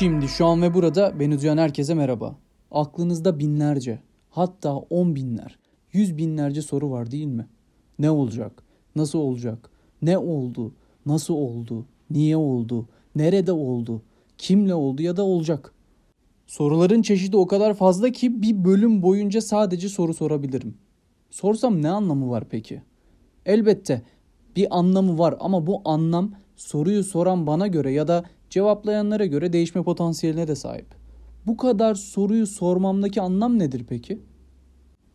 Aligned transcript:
Şimdi 0.00 0.28
şu 0.28 0.46
an 0.46 0.62
ve 0.62 0.74
burada 0.74 1.20
beni 1.20 1.40
duyan 1.42 1.58
herkese 1.58 1.94
merhaba. 1.94 2.36
Aklınızda 2.70 3.38
binlerce, 3.38 3.98
hatta 4.30 4.76
on 4.76 5.16
binler, 5.16 5.58
yüz 5.92 6.16
binlerce 6.18 6.62
soru 6.62 6.90
var 6.90 7.10
değil 7.10 7.26
mi? 7.26 7.46
Ne 7.98 8.10
olacak? 8.10 8.62
Nasıl 8.96 9.18
olacak? 9.18 9.70
Ne 10.02 10.18
oldu? 10.18 10.74
Nasıl 11.06 11.34
oldu? 11.34 11.86
Niye 12.10 12.36
oldu? 12.36 12.88
Nerede 13.16 13.52
oldu? 13.52 14.02
Kimle 14.38 14.74
oldu 14.74 15.02
ya 15.02 15.16
da 15.16 15.24
olacak? 15.24 15.74
Soruların 16.46 17.02
çeşidi 17.02 17.36
o 17.36 17.46
kadar 17.46 17.74
fazla 17.74 18.10
ki 18.10 18.42
bir 18.42 18.64
bölüm 18.64 19.02
boyunca 19.02 19.40
sadece 19.40 19.88
soru 19.88 20.14
sorabilirim. 20.14 20.74
Sorsam 21.30 21.82
ne 21.82 21.90
anlamı 21.90 22.30
var 22.30 22.44
peki? 22.50 22.82
Elbette 23.46 24.02
bir 24.56 24.78
anlamı 24.78 25.18
var 25.18 25.34
ama 25.40 25.66
bu 25.66 25.82
anlam 25.84 26.32
soruyu 26.60 27.04
soran 27.04 27.46
bana 27.46 27.66
göre 27.66 27.92
ya 27.92 28.08
da 28.08 28.24
cevaplayanlara 28.50 29.26
göre 29.26 29.52
değişme 29.52 29.82
potansiyeline 29.82 30.48
de 30.48 30.54
sahip. 30.54 30.86
Bu 31.46 31.56
kadar 31.56 31.94
soruyu 31.94 32.46
sormamdaki 32.46 33.20
anlam 33.20 33.58
nedir 33.58 33.84
peki? 33.88 34.18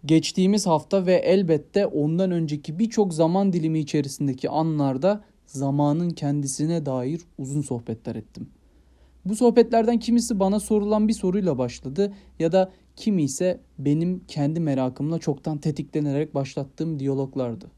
Geçtiğimiz 0.05 0.68
hafta 0.68 1.05
ve 1.05 1.13
elbette 1.13 1.85
ondan 1.85 2.31
önceki 2.31 2.80
birçok 2.80 3.13
zaman 3.13 3.54
dilimi 3.54 3.80
içerisindeki 3.80 4.49
anlarda 4.49 5.23
zamanın 5.45 6.09
kendisine 6.09 6.85
dair 6.85 7.21
uzun 7.38 7.62
sohbetler 7.62 8.16
ettim. 8.16 8.49
Bu 9.26 9.35
sohbetlerden 9.35 9.99
kimisi 9.99 10.40
bana 10.40 10.59
sorulan 10.59 11.07
bir 11.07 11.13
soruyla 11.13 11.57
başladı 11.57 12.13
ya 12.40 12.52
da 12.52 12.71
kimi 12.96 13.23
ise 13.23 13.59
benim 13.80 14.21
kendi 14.27 14.59
merakımla 14.59 15.20
çoktan 15.20 15.57
tetiklenerek 15.57 16.35
başlattığım 16.35 16.99
diyaloglardı. 16.99 17.71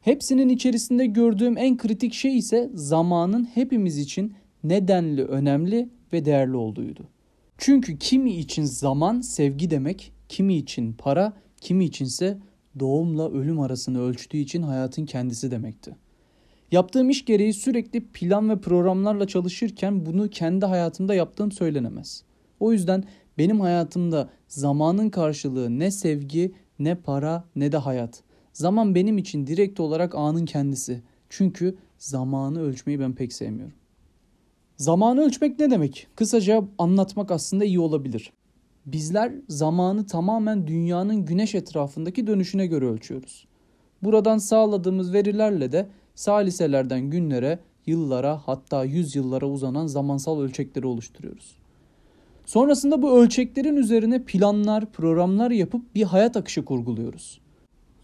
Hepsinin 0.00 0.48
içerisinde 0.48 1.06
gördüğüm 1.06 1.58
en 1.58 1.76
kritik 1.76 2.14
şey 2.14 2.38
ise 2.38 2.70
zamanın 2.74 3.44
hepimiz 3.44 3.98
için 3.98 4.34
nedenli 4.64 5.24
önemli 5.24 5.88
ve 6.12 6.24
değerli 6.24 6.56
olduğuydu. 6.56 7.08
Çünkü 7.58 7.98
kimi 7.98 8.32
için 8.32 8.64
zaman 8.64 9.20
sevgi 9.20 9.70
demek, 9.70 10.12
kimi 10.28 10.54
için 10.54 10.92
para, 10.92 11.32
kimi 11.60 11.84
içinse 11.84 12.38
doğumla 12.80 13.30
ölüm 13.30 13.60
arasını 13.60 14.00
ölçtüğü 14.00 14.38
için 14.38 14.62
hayatın 14.62 15.06
kendisi 15.06 15.50
demekti. 15.50 15.96
Yaptığım 16.72 17.10
iş 17.10 17.24
gereği 17.24 17.52
sürekli 17.52 18.00
plan 18.00 18.50
ve 18.50 18.60
programlarla 18.60 19.26
çalışırken 19.26 20.06
bunu 20.06 20.28
kendi 20.28 20.66
hayatımda 20.66 21.14
yaptığım 21.14 21.52
söylenemez. 21.52 22.24
O 22.60 22.72
yüzden 22.72 23.04
benim 23.38 23.60
hayatımda 23.60 24.30
zamanın 24.48 25.10
karşılığı 25.10 25.78
ne 25.78 25.90
sevgi, 25.90 26.52
ne 26.78 26.94
para, 26.94 27.44
ne 27.56 27.72
de 27.72 27.76
hayat. 27.76 28.22
Zaman 28.52 28.94
benim 28.94 29.18
için 29.18 29.46
direkt 29.46 29.80
olarak 29.80 30.14
anın 30.14 30.44
kendisi. 30.44 31.02
Çünkü 31.28 31.76
zamanı 31.98 32.60
ölçmeyi 32.60 33.00
ben 33.00 33.14
pek 33.14 33.32
sevmiyorum. 33.32 33.74
Zamanı 34.76 35.20
ölçmek 35.20 35.58
ne 35.58 35.70
demek? 35.70 36.06
Kısaca 36.16 36.64
anlatmak 36.78 37.30
aslında 37.30 37.64
iyi 37.64 37.80
olabilir. 37.80 38.32
Bizler 38.86 39.32
zamanı 39.48 40.06
tamamen 40.06 40.66
dünyanın 40.66 41.24
güneş 41.26 41.54
etrafındaki 41.54 42.26
dönüşüne 42.26 42.66
göre 42.66 42.86
ölçüyoruz. 42.86 43.46
Buradan 44.02 44.38
sağladığımız 44.38 45.12
verilerle 45.12 45.72
de 45.72 45.88
saliselerden 46.14 47.10
günlere, 47.10 47.58
yıllara 47.86 48.38
hatta 48.44 48.84
yüz 48.84 49.16
yıllara 49.16 49.46
uzanan 49.46 49.86
zamansal 49.86 50.40
ölçekleri 50.40 50.86
oluşturuyoruz. 50.86 51.56
Sonrasında 52.46 53.02
bu 53.02 53.18
ölçeklerin 53.18 53.76
üzerine 53.76 54.22
planlar, 54.22 54.92
programlar 54.92 55.50
yapıp 55.50 55.94
bir 55.94 56.02
hayat 56.02 56.36
akışı 56.36 56.64
kurguluyoruz. 56.64 57.40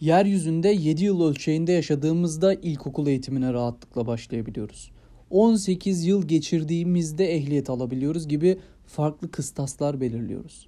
Yeryüzünde 0.00 0.68
7 0.68 1.04
yıl 1.04 1.22
ölçeğinde 1.22 1.72
yaşadığımızda 1.72 2.54
ilkokul 2.54 3.06
eğitimine 3.06 3.52
rahatlıkla 3.52 4.06
başlayabiliyoruz. 4.06 4.90
18 5.30 6.04
yıl 6.04 6.28
geçirdiğimizde 6.28 7.34
ehliyet 7.34 7.70
alabiliyoruz 7.70 8.28
gibi 8.28 8.58
farklı 8.86 9.30
kıstaslar 9.30 10.00
belirliyoruz. 10.00 10.66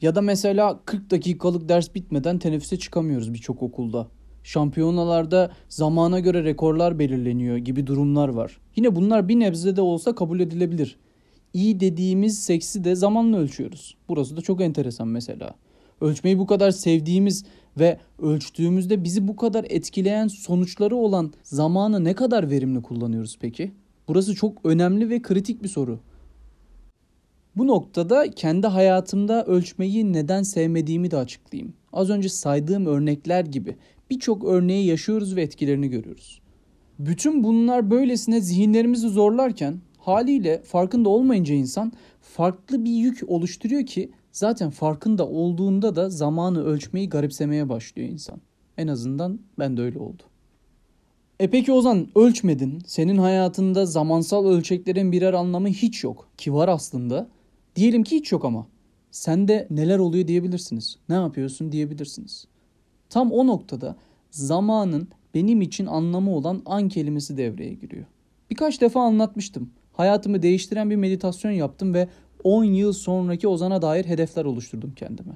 Ya 0.00 0.14
da 0.14 0.20
mesela 0.20 0.80
40 0.84 1.10
dakikalık 1.10 1.68
ders 1.68 1.94
bitmeden 1.94 2.38
teneffüse 2.38 2.78
çıkamıyoruz 2.78 3.34
birçok 3.34 3.62
okulda. 3.62 4.08
Şampiyonalarda 4.44 5.52
zamana 5.68 6.20
göre 6.20 6.44
rekorlar 6.44 6.98
belirleniyor 6.98 7.56
gibi 7.56 7.86
durumlar 7.86 8.28
var. 8.28 8.60
Yine 8.76 8.96
bunlar 8.96 9.28
bir 9.28 9.40
nebze 9.40 9.76
de 9.76 9.80
olsa 9.80 10.14
kabul 10.14 10.40
edilebilir. 10.40 10.96
İyi 11.54 11.80
dediğimiz 11.80 12.38
seksi 12.38 12.84
de 12.84 12.94
zamanla 12.94 13.38
ölçüyoruz. 13.38 13.96
Burası 14.08 14.36
da 14.36 14.40
çok 14.40 14.60
enteresan 14.60 15.08
mesela. 15.08 15.54
Ölçmeyi 16.00 16.38
bu 16.38 16.46
kadar 16.46 16.70
sevdiğimiz 16.70 17.44
ve 17.78 17.98
ölçtüğümüzde 18.22 19.04
bizi 19.04 19.28
bu 19.28 19.36
kadar 19.36 19.66
etkileyen 19.68 20.28
sonuçları 20.28 20.96
olan 20.96 21.32
zamanı 21.42 22.04
ne 22.04 22.14
kadar 22.14 22.50
verimli 22.50 22.82
kullanıyoruz 22.82 23.38
peki? 23.40 23.72
Burası 24.08 24.34
çok 24.34 24.64
önemli 24.64 25.10
ve 25.10 25.22
kritik 25.22 25.62
bir 25.62 25.68
soru. 25.68 26.00
Bu 27.56 27.66
noktada 27.66 28.30
kendi 28.30 28.66
hayatımda 28.66 29.44
ölçmeyi 29.44 30.12
neden 30.12 30.42
sevmediğimi 30.42 31.10
de 31.10 31.16
açıklayayım. 31.16 31.74
Az 31.92 32.10
önce 32.10 32.28
saydığım 32.28 32.86
örnekler 32.86 33.44
gibi 33.44 33.76
birçok 34.10 34.44
örneği 34.44 34.86
yaşıyoruz 34.86 35.36
ve 35.36 35.42
etkilerini 35.42 35.88
görüyoruz. 35.88 36.40
Bütün 36.98 37.44
bunlar 37.44 37.90
böylesine 37.90 38.40
zihinlerimizi 38.40 39.08
zorlarken 39.08 39.80
haliyle 39.98 40.62
farkında 40.62 41.08
olmayınca 41.08 41.54
insan 41.54 41.92
farklı 42.20 42.84
bir 42.84 42.90
yük 42.90 43.20
oluşturuyor 43.28 43.86
ki 43.86 44.10
zaten 44.38 44.70
farkında 44.70 45.28
olduğunda 45.28 45.96
da 45.96 46.10
zamanı 46.10 46.64
ölçmeyi 46.64 47.08
garipsemeye 47.08 47.68
başlıyor 47.68 48.08
insan. 48.08 48.40
En 48.76 48.88
azından 48.88 49.40
ben 49.58 49.76
de 49.76 49.82
öyle 49.82 49.98
oldu. 49.98 50.22
E 51.40 51.50
peki 51.50 51.72
Ozan 51.72 52.08
ölçmedin. 52.14 52.82
Senin 52.86 53.18
hayatında 53.18 53.86
zamansal 53.86 54.46
ölçeklerin 54.46 55.12
birer 55.12 55.32
anlamı 55.32 55.68
hiç 55.68 56.04
yok. 56.04 56.28
Ki 56.36 56.54
var 56.54 56.68
aslında. 56.68 57.28
Diyelim 57.76 58.02
ki 58.02 58.16
hiç 58.16 58.32
yok 58.32 58.44
ama. 58.44 58.66
Sende 59.10 59.66
neler 59.70 59.98
oluyor 59.98 60.28
diyebilirsiniz. 60.28 60.96
Ne 61.08 61.14
yapıyorsun 61.14 61.72
diyebilirsiniz. 61.72 62.44
Tam 63.10 63.32
o 63.32 63.46
noktada 63.46 63.96
zamanın 64.30 65.08
benim 65.34 65.60
için 65.60 65.86
anlamı 65.86 66.34
olan 66.34 66.62
an 66.66 66.88
kelimesi 66.88 67.36
devreye 67.36 67.74
giriyor. 67.74 68.06
Birkaç 68.50 68.80
defa 68.80 69.00
anlatmıştım. 69.00 69.70
Hayatımı 69.92 70.42
değiştiren 70.42 70.90
bir 70.90 70.96
meditasyon 70.96 71.52
yaptım 71.52 71.94
ve 71.94 72.08
10 72.44 72.64
yıl 72.64 72.92
sonraki 72.92 73.48
Ozan'a 73.48 73.82
dair 73.82 74.04
hedefler 74.04 74.44
oluşturdum 74.44 74.92
kendime. 74.96 75.32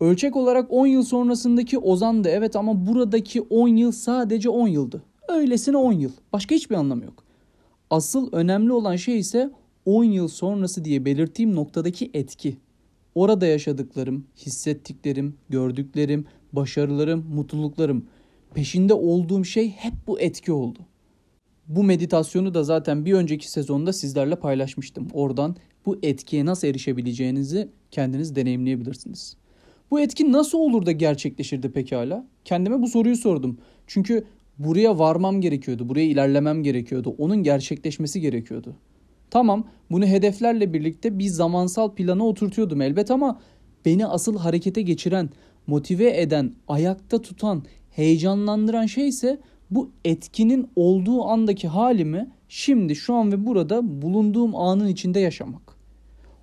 Ölçek 0.00 0.36
olarak 0.36 0.72
10 0.72 0.86
yıl 0.86 1.02
sonrasındaki 1.02 1.78
Ozan'dı 1.78 2.28
evet 2.28 2.56
ama 2.56 2.86
buradaki 2.86 3.40
10 3.40 3.68
yıl 3.68 3.92
sadece 3.92 4.48
10 4.48 4.68
yıldı. 4.68 5.02
Öylesine 5.28 5.76
10 5.76 5.92
yıl. 5.92 6.10
Başka 6.32 6.54
hiçbir 6.54 6.74
anlamı 6.74 7.04
yok. 7.04 7.24
Asıl 7.90 8.32
önemli 8.32 8.72
olan 8.72 8.96
şey 8.96 9.18
ise 9.18 9.50
10 9.86 10.04
yıl 10.04 10.28
sonrası 10.28 10.84
diye 10.84 11.04
belirttiğim 11.04 11.54
noktadaki 11.54 12.10
etki. 12.14 12.56
Orada 13.14 13.46
yaşadıklarım, 13.46 14.26
hissettiklerim, 14.36 15.34
gördüklerim, 15.48 16.24
başarılarım, 16.52 17.26
mutluluklarım, 17.34 18.06
peşinde 18.54 18.94
olduğum 18.94 19.44
şey 19.44 19.70
hep 19.70 19.94
bu 20.06 20.20
etki 20.20 20.52
oldu. 20.52 20.78
Bu 21.68 21.84
meditasyonu 21.84 22.54
da 22.54 22.64
zaten 22.64 23.04
bir 23.04 23.12
önceki 23.12 23.50
sezonda 23.50 23.92
sizlerle 23.92 24.36
paylaşmıştım. 24.36 25.08
Oradan 25.12 25.56
bu 25.86 25.98
etkiye 26.02 26.44
nasıl 26.44 26.68
erişebileceğinizi 26.68 27.68
kendiniz 27.90 28.36
deneyimleyebilirsiniz. 28.36 29.36
Bu 29.90 30.00
etki 30.00 30.32
nasıl 30.32 30.58
olur 30.58 30.86
da 30.86 30.92
gerçekleşirdi 30.92 31.72
pekala? 31.72 32.26
Kendime 32.44 32.82
bu 32.82 32.88
soruyu 32.88 33.16
sordum. 33.16 33.58
Çünkü 33.86 34.24
buraya 34.58 34.98
varmam 34.98 35.40
gerekiyordu, 35.40 35.88
buraya 35.88 36.04
ilerlemem 36.04 36.62
gerekiyordu, 36.62 37.14
onun 37.18 37.42
gerçekleşmesi 37.42 38.20
gerekiyordu. 38.20 38.76
Tamam, 39.30 39.64
bunu 39.90 40.06
hedeflerle 40.06 40.72
birlikte 40.72 41.18
bir 41.18 41.28
zamansal 41.28 41.94
plana 41.94 42.26
oturtuyordum 42.26 42.82
elbet 42.82 43.10
ama 43.10 43.40
beni 43.84 44.06
asıl 44.06 44.38
harekete 44.38 44.82
geçiren, 44.82 45.30
motive 45.66 46.20
eden, 46.20 46.52
ayakta 46.68 47.22
tutan, 47.22 47.64
heyecanlandıran 47.90 48.86
şey 48.86 49.08
ise 49.08 49.40
bu 49.70 49.90
etkinin 50.04 50.68
olduğu 50.76 51.24
andaki 51.24 51.68
halimi 51.68 52.30
şimdi 52.48 52.96
şu 52.96 53.14
an 53.14 53.32
ve 53.32 53.46
burada 53.46 54.02
bulunduğum 54.02 54.56
anın 54.56 54.88
içinde 54.88 55.20
yaşamak. 55.20 55.75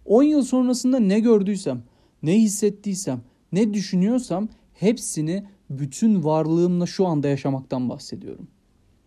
10 0.05 0.23
yıl 0.23 0.43
sonrasında 0.43 0.99
ne 0.99 1.19
gördüysem, 1.19 1.83
ne 2.23 2.39
hissettiysem, 2.39 3.21
ne 3.51 3.73
düşünüyorsam 3.73 4.49
hepsini 4.73 5.43
bütün 5.69 6.23
varlığımla 6.23 6.85
şu 6.85 7.07
anda 7.07 7.27
yaşamaktan 7.27 7.89
bahsediyorum. 7.89 8.47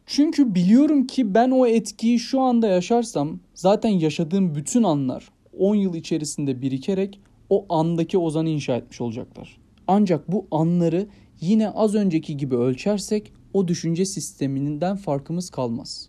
Çünkü 0.07 0.55
biliyorum 0.55 1.07
ki 1.07 1.35
ben 1.35 1.51
o 1.51 1.67
etkiyi 1.67 2.19
şu 2.19 2.41
anda 2.41 2.67
yaşarsam 2.67 3.41
zaten 3.55 3.89
yaşadığım 3.89 4.55
bütün 4.55 4.83
anlar 4.83 5.29
10 5.59 5.75
yıl 5.75 5.95
içerisinde 5.95 6.63
birikerek 6.63 7.21
o 7.51 7.67
andaki 7.69 8.19
ozanı 8.19 8.49
inşa 8.49 8.77
etmiş 8.77 9.01
olacaklar. 9.01 9.59
Ancak 9.87 10.33
bu 10.33 10.47
anları 10.51 11.07
yine 11.41 11.69
az 11.71 11.95
önceki 11.95 12.37
gibi 12.37 12.57
ölçersek 12.57 13.33
o 13.53 13.69
düşünce 13.69 14.05
sisteminden 14.05 14.97
farkımız 14.97 15.51
kalmaz. 15.51 16.09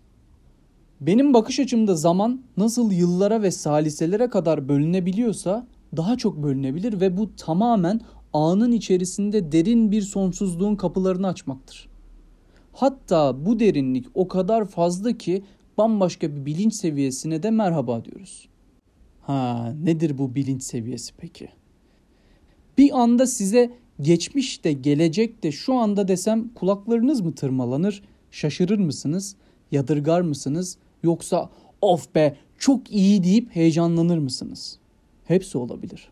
Benim 1.01 1.33
bakış 1.33 1.59
açımda 1.59 1.95
zaman 1.95 2.41
nasıl 2.57 2.91
yıllara 2.91 3.41
ve 3.41 3.51
saliselere 3.51 4.29
kadar 4.29 4.69
bölünebiliyorsa 4.69 5.67
daha 5.97 6.17
çok 6.17 6.43
bölünebilir 6.43 7.01
ve 7.01 7.17
bu 7.17 7.35
tamamen 7.35 8.01
anın 8.33 8.71
içerisinde 8.71 9.51
derin 9.51 9.91
bir 9.91 10.01
sonsuzluğun 10.01 10.75
kapılarını 10.75 11.27
açmaktır. 11.27 11.89
Hatta 12.73 13.45
bu 13.45 13.59
derinlik 13.59 14.05
o 14.13 14.27
kadar 14.27 14.65
fazla 14.65 15.17
ki 15.17 15.43
bambaşka 15.77 16.35
bir 16.35 16.45
bilinç 16.45 16.73
seviyesine 16.73 17.43
de 17.43 17.51
merhaba 17.51 18.05
diyoruz. 18.05 18.47
Ha, 19.21 19.73
nedir 19.83 20.17
bu 20.17 20.35
bilinç 20.35 20.63
seviyesi 20.63 21.13
peki? 21.17 21.49
Bir 22.77 22.99
anda 22.99 23.27
size 23.27 23.71
geçmiş 24.01 24.63
de 24.63 24.73
gelecek 24.73 25.43
de 25.43 25.51
şu 25.51 25.73
anda 25.73 26.07
desem 26.07 26.53
kulaklarınız 26.53 27.21
mı 27.21 27.35
tırmalanır? 27.35 28.03
Şaşırır 28.31 28.79
mısınız? 28.79 29.35
Yadırgar 29.71 30.21
mısınız? 30.21 30.77
Yoksa 31.03 31.49
of 31.81 32.15
be 32.15 32.35
çok 32.57 32.91
iyi 32.91 33.23
deyip 33.23 33.55
heyecanlanır 33.55 34.17
mısınız? 34.17 34.79
Hepsi 35.25 35.57
olabilir. 35.57 36.09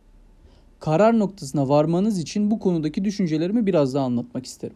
Karar 0.79 1.19
noktasına 1.19 1.69
varmanız 1.69 2.19
için 2.19 2.51
bu 2.51 2.59
konudaki 2.59 3.05
düşüncelerimi 3.05 3.65
biraz 3.65 3.93
daha 3.93 4.05
anlatmak 4.05 4.45
isterim. 4.45 4.75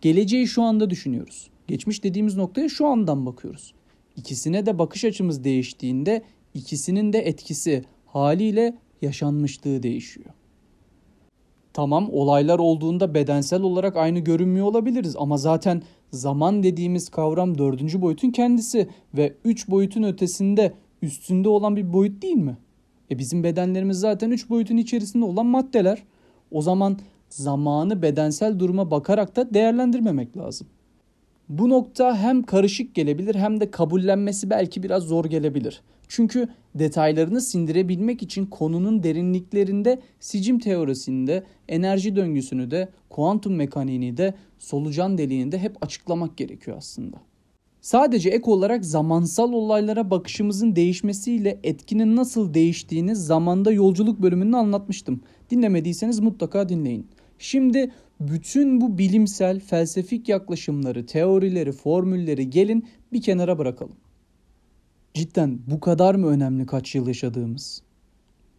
Geleceği 0.00 0.46
şu 0.46 0.62
anda 0.62 0.90
düşünüyoruz. 0.90 1.50
Geçmiş 1.68 2.04
dediğimiz 2.04 2.36
noktaya 2.36 2.68
şu 2.68 2.86
andan 2.86 3.26
bakıyoruz. 3.26 3.74
İkisine 4.16 4.66
de 4.66 4.78
bakış 4.78 5.04
açımız 5.04 5.44
değiştiğinde 5.44 6.22
ikisinin 6.54 7.12
de 7.12 7.18
etkisi 7.18 7.84
haliyle 8.06 8.74
yaşanmışlığı 9.02 9.82
değişiyor. 9.82 10.30
Tamam 11.76 12.08
olaylar 12.12 12.58
olduğunda 12.58 13.14
bedensel 13.14 13.62
olarak 13.62 13.96
aynı 13.96 14.18
görünmüyor 14.18 14.66
olabiliriz 14.66 15.16
ama 15.18 15.36
zaten 15.36 15.82
zaman 16.12 16.62
dediğimiz 16.62 17.08
kavram 17.08 17.58
dördüncü 17.58 18.02
boyutun 18.02 18.30
kendisi 18.30 18.88
ve 19.14 19.34
üç 19.44 19.68
boyutun 19.68 20.02
ötesinde 20.02 20.72
üstünde 21.02 21.48
olan 21.48 21.76
bir 21.76 21.92
boyut 21.92 22.22
değil 22.22 22.36
mi? 22.36 22.56
E 23.10 23.18
bizim 23.18 23.44
bedenlerimiz 23.44 24.00
zaten 24.00 24.30
üç 24.30 24.50
boyutun 24.50 24.76
içerisinde 24.76 25.24
olan 25.24 25.46
maddeler. 25.46 26.02
O 26.50 26.62
zaman 26.62 26.98
zamanı 27.28 28.02
bedensel 28.02 28.58
duruma 28.58 28.90
bakarak 28.90 29.36
da 29.36 29.54
değerlendirmemek 29.54 30.36
lazım. 30.36 30.66
Bu 31.48 31.68
nokta 31.68 32.16
hem 32.18 32.42
karışık 32.42 32.94
gelebilir 32.94 33.34
hem 33.34 33.60
de 33.60 33.70
kabullenmesi 33.70 34.50
belki 34.50 34.82
biraz 34.82 35.02
zor 35.02 35.24
gelebilir. 35.24 35.82
Çünkü 36.08 36.48
detaylarını 36.74 37.40
sindirebilmek 37.40 38.22
için 38.22 38.46
konunun 38.46 39.02
derinliklerinde 39.02 40.00
sicim 40.20 40.58
teorisinde, 40.58 41.42
enerji 41.68 42.16
döngüsünü 42.16 42.70
de, 42.70 42.88
kuantum 43.10 43.54
mekaniğini 43.54 44.16
de, 44.16 44.34
solucan 44.58 45.18
deliğini 45.18 45.52
de 45.52 45.58
hep 45.58 45.76
açıklamak 45.80 46.36
gerekiyor 46.36 46.76
aslında. 46.76 47.16
Sadece 47.80 48.30
ek 48.30 48.50
olarak 48.50 48.84
zamansal 48.84 49.52
olaylara 49.52 50.10
bakışımızın 50.10 50.76
değişmesiyle 50.76 51.60
etkinin 51.62 52.16
nasıl 52.16 52.54
değiştiğini 52.54 53.16
zamanda 53.16 53.72
yolculuk 53.72 54.22
bölümünde 54.22 54.56
anlatmıştım. 54.56 55.20
Dinlemediyseniz 55.50 56.20
mutlaka 56.20 56.68
dinleyin. 56.68 57.06
Şimdi 57.38 57.92
bütün 58.20 58.80
bu 58.80 58.98
bilimsel, 58.98 59.60
felsefik 59.60 60.28
yaklaşımları, 60.28 61.06
teorileri, 61.06 61.72
formülleri 61.72 62.50
gelin 62.50 62.88
bir 63.12 63.22
kenara 63.22 63.58
bırakalım. 63.58 63.96
Cidden 65.14 65.58
bu 65.66 65.80
kadar 65.80 66.14
mı 66.14 66.26
önemli 66.26 66.66
kaç 66.66 66.94
yıl 66.94 67.06
yaşadığımız? 67.06 67.82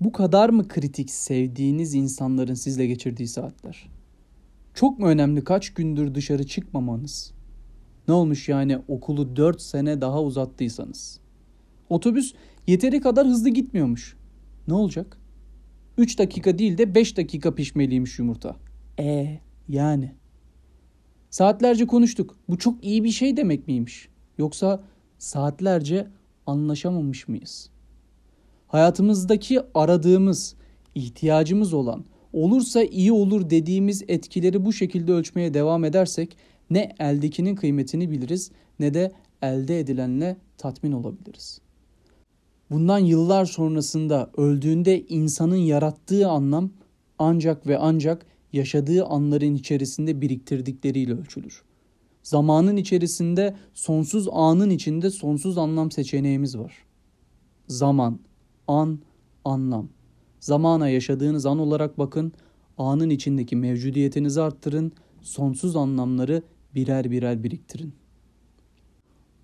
Bu 0.02 0.12
kadar 0.12 0.50
mı 0.50 0.68
kritik 0.68 1.10
sevdiğiniz 1.10 1.94
insanların 1.94 2.54
sizle 2.54 2.88
geçirdiği 2.88 3.28
saatler? 3.28 3.90
Çok 4.74 5.00
mu 5.00 5.08
önemli 5.08 5.44
kaç 5.44 5.74
gündür 5.74 6.16
dışarı 6.16 6.48
çıkmamanız? 6.48 7.34
Ne 8.08 8.14
olmuş 8.14 8.50
yani 8.50 8.78
okulu 8.88 9.36
4 9.36 9.62
sene 9.62 10.02
daha 10.02 10.24
uzattıysanız? 10.24 11.20
Otobüs 11.90 12.34
yeteri 12.68 13.02
kadar 13.02 13.28
hızlı 13.28 13.50
gitmiyormuş. 13.50 14.16
Ne 14.68 14.74
olacak? 14.74 15.18
3 15.98 16.20
dakika 16.20 16.58
değil 16.58 16.78
de 16.78 16.96
5 16.96 17.18
dakika 17.18 17.56
pişmeliymiş 17.56 18.20
yumurta. 18.20 18.56
E 19.00 19.40
yani. 19.70 20.12
Saatlerce 21.30 21.88
konuştuk. 21.88 22.38
Bu 22.50 22.58
çok 22.58 22.84
iyi 22.84 23.04
bir 23.04 23.12
şey 23.12 23.38
demek 23.38 23.68
miymiş? 23.68 24.10
Yoksa 24.38 24.84
saatlerce 25.18 26.08
anlaşamamış 26.46 27.28
mıyız? 27.28 27.70
Hayatımızdaki 28.68 29.62
aradığımız, 29.74 30.56
ihtiyacımız 30.96 31.74
olan, 31.74 32.06
olursa 32.34 32.84
iyi 32.84 33.12
olur 33.12 33.50
dediğimiz 33.50 34.04
etkileri 34.08 34.66
bu 34.66 34.74
şekilde 34.74 35.12
ölçmeye 35.12 35.54
devam 35.54 35.84
edersek 35.84 36.38
ne 36.70 36.96
eldekinin 37.00 37.56
kıymetini 37.56 38.12
biliriz 38.12 38.52
ne 38.80 38.94
de 38.94 39.12
elde 39.42 39.80
edilenle 39.80 40.38
tatmin 40.58 40.92
olabiliriz. 40.92 41.62
Bundan 42.72 43.00
yıllar 43.00 43.46
sonrasında 43.46 44.30
öldüğünde 44.38 45.06
insanın 45.06 45.56
yarattığı 45.56 46.28
anlam 46.28 46.70
ancak 47.20 47.68
ve 47.68 47.78
ancak 47.78 48.26
yaşadığı 48.58 49.06
anların 49.06 49.56
içerisinde 49.56 50.22
biriktirdikleriyle 50.22 51.14
ölçülür. 51.14 51.64
Zamanın 52.24 52.78
içerisinde 52.78 53.56
sonsuz 53.74 54.28
anın 54.32 54.70
içinde 54.70 55.10
sonsuz 55.10 55.58
anlam 55.58 55.92
seçeneğimiz 55.92 56.58
var. 56.58 56.74
Zaman, 57.68 58.20
an, 58.68 59.00
anlam. 59.46 59.90
Zamana 60.40 60.90
yaşadığınız 60.90 61.46
an 61.46 61.60
olarak 61.60 61.98
bakın, 61.98 62.34
anın 62.78 63.10
içindeki 63.10 63.56
mevcudiyetinizi 63.56 64.42
arttırın, 64.42 64.92
sonsuz 65.22 65.76
anlamları 65.76 66.42
birer 66.76 67.12
birer 67.12 67.44
biriktirin. 67.44 67.94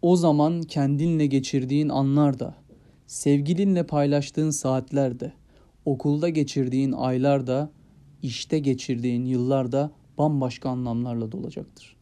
O 0.02 0.16
zaman 0.16 0.62
kendinle 0.62 1.26
geçirdiğin 1.26 1.90
anlarda, 1.90 2.56
sevgilinle 3.08 3.84
paylaştığın 3.84 4.50
saatlerde, 4.50 5.34
okulda 5.86 6.30
geçirdiğin 6.30 6.92
aylarda, 6.92 7.72
işte 8.24 8.60
geçirdiğin 8.60 9.26
yıllarda 9.26 9.92
bambaşka 10.18 10.70
anlamlarla 10.70 11.32
dolacaktır. 11.32 11.96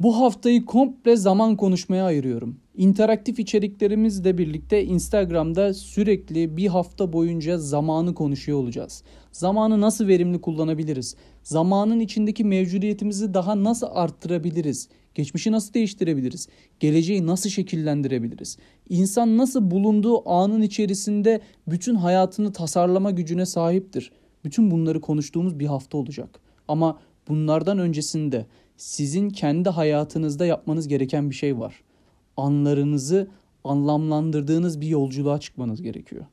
Bu 0.00 0.20
haftayı 0.20 0.64
komple 0.64 1.16
zaman 1.16 1.56
konuşmaya 1.56 2.04
ayırıyorum. 2.04 2.56
İnteraktif 2.76 3.38
içeriklerimizle 3.38 4.38
birlikte 4.38 4.84
Instagram'da 4.84 5.74
sürekli 5.74 6.56
bir 6.56 6.66
hafta 6.66 7.12
boyunca 7.12 7.58
zamanı 7.58 8.14
konuşuyor 8.14 8.58
olacağız. 8.58 9.02
Zamanı 9.32 9.80
nasıl 9.80 10.08
verimli 10.08 10.40
kullanabiliriz? 10.40 11.16
Zamanın 11.42 12.00
içindeki 12.00 12.44
mevcudiyetimizi 12.44 13.34
daha 13.34 13.64
nasıl 13.64 13.86
arttırabiliriz? 13.90 14.88
Geçmişi 15.14 15.52
nasıl 15.52 15.74
değiştirebiliriz? 15.74 16.48
Geleceği 16.80 17.26
nasıl 17.26 17.50
şekillendirebiliriz? 17.50 18.58
İnsan 18.88 19.38
nasıl 19.38 19.70
bulunduğu 19.70 20.28
anın 20.30 20.62
içerisinde 20.62 21.40
bütün 21.66 21.94
hayatını 21.94 22.52
tasarlama 22.52 23.10
gücüne 23.10 23.46
sahiptir? 23.46 24.12
Bütün 24.44 24.70
bunları 24.70 25.00
konuştuğumuz 25.00 25.58
bir 25.58 25.66
hafta 25.66 25.98
olacak. 25.98 26.40
Ama 26.68 26.98
bunlardan 27.28 27.78
öncesinde 27.78 28.46
sizin 28.76 29.30
kendi 29.30 29.68
hayatınızda 29.68 30.46
yapmanız 30.46 30.88
gereken 30.88 31.30
bir 31.30 31.34
şey 31.34 31.58
var. 31.58 31.80
Anlarınızı 32.36 33.28
anlamlandırdığınız 33.64 34.80
bir 34.80 34.86
yolculuğa 34.86 35.40
çıkmanız 35.40 35.82
gerekiyor. 35.82 36.24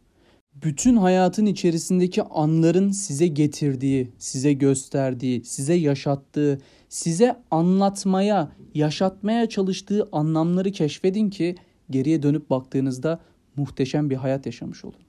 Bütün 0.55 0.97
hayatın 0.97 1.45
içerisindeki 1.45 2.23
anların 2.23 2.91
size 2.91 3.27
getirdiği, 3.27 4.11
size 4.17 4.53
gösterdiği, 4.53 5.43
size 5.43 5.73
yaşattığı, 5.73 6.61
size 6.89 7.35
anlatmaya, 7.51 8.51
yaşatmaya 8.73 9.49
çalıştığı 9.49 10.09
anlamları 10.11 10.71
keşfedin 10.71 11.29
ki 11.29 11.55
geriye 11.89 12.23
dönüp 12.23 12.49
baktığınızda 12.49 13.19
muhteşem 13.55 14.09
bir 14.09 14.15
hayat 14.15 14.45
yaşamış 14.45 14.85
olun. 14.85 14.99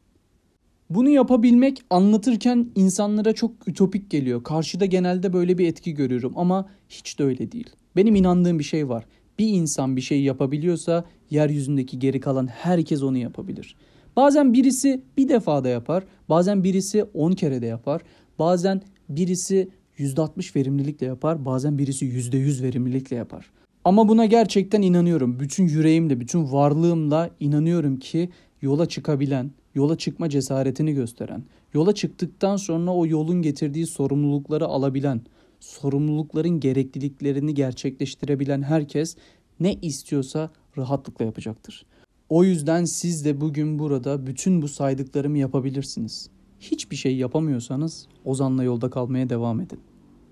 Bunu 0.91 1.09
yapabilmek 1.09 1.83
anlatırken 1.91 2.69
insanlara 2.75 3.33
çok 3.33 3.69
ütopik 3.69 4.11
geliyor. 4.11 4.45
Karşıda 4.45 4.87
genelde 4.87 5.33
böyle 5.33 5.59
bir 5.59 5.67
etki 5.69 5.95
görüyorum 5.95 6.33
ama 6.37 6.69
hiç 6.89 7.19
de 7.19 7.25
öyle 7.25 7.53
değil. 7.53 7.71
Benim 7.97 8.15
inandığım 8.15 8.59
bir 8.59 8.65
şey 8.65 8.89
var. 8.89 9.05
Bir 9.39 9.49
insan 9.49 9.97
bir 9.97 10.01
şey 10.01 10.23
yapabiliyorsa 10.23 11.05
yeryüzündeki 11.31 11.99
geri 11.99 12.21
kalan 12.21 12.47
herkes 12.47 13.03
onu 13.03 13.19
yapabilir. 13.19 13.77
Bazen 14.17 14.53
birisi 14.53 15.03
bir 15.17 15.29
defada 15.29 15.69
yapar, 15.69 16.05
bazen 16.29 16.65
birisi 16.65 17.05
10 17.15 17.33
kere 17.33 17.63
de 17.63 17.67
yapar, 17.67 18.03
bazen 18.39 18.83
birisi 19.09 19.69
%60 19.99 20.57
verimlilikle 20.57 21.07
yapar, 21.07 21.45
bazen 21.45 21.79
birisi 21.79 22.07
%100 22.07 22.63
verimlilikle 22.63 23.17
yapar. 23.17 23.51
Ama 23.85 24.09
buna 24.09 24.27
gerçekten 24.27 24.83
inanıyorum. 24.83 25.41
Bütün 25.41 25.65
yüreğimle, 25.65 26.21
bütün 26.21 26.53
varlığımla 26.53 27.31
inanıyorum 27.41 27.99
ki 27.99 28.31
yola 28.63 28.89
çıkabilen, 28.89 29.51
yola 29.75 29.99
çıkma 29.99 30.29
cesaretini 30.29 30.93
gösteren, 30.93 31.45
yola 31.75 31.95
çıktıktan 31.95 32.57
sonra 32.57 32.95
o 32.95 33.07
yolun 33.07 33.43
getirdiği 33.43 33.87
sorumlulukları 33.87 34.67
alabilen, 34.67 35.21
sorumlulukların 35.61 36.61
gerekliliklerini 36.61 37.55
gerçekleştirebilen 37.55 38.63
herkes 38.63 39.17
ne 39.61 39.75
istiyorsa 39.75 40.51
rahatlıkla 40.79 41.25
yapacaktır. 41.25 41.87
O 42.33 42.45
yüzden 42.45 42.85
siz 42.85 43.25
de 43.25 43.41
bugün 43.41 43.79
burada 43.79 44.27
bütün 44.27 44.63
bu 44.63 44.69
saydıklarımı 44.69 45.39
yapabilirsiniz. 45.39 46.31
Hiçbir 46.61 46.97
şey 46.97 47.17
yapamıyorsanız 47.17 48.07
Ozan'la 48.25 48.65
yolda 48.65 48.91
kalmaya 48.91 49.29
devam 49.29 49.61
edin. 49.61 49.81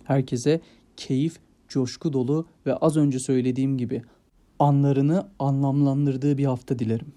Herkese 0.05 0.61
keyif, 0.97 1.37
coşku 1.69 2.13
dolu 2.13 2.47
ve 2.67 2.75
az 2.75 2.97
önce 2.97 3.19
söylediğim 3.19 3.79
gibi 3.79 4.03
anlarını 4.59 5.29
anlamlandırdığı 5.39 6.39
bir 6.39 6.45
hafta 6.45 6.79
dilerim. 6.79 7.13